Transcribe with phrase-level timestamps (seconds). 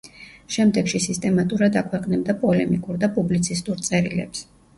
[0.53, 4.45] შემდეგში სისტემატურად აქვეყნებდა პოლემიკურ და პუბლიცისტურ წერილებს.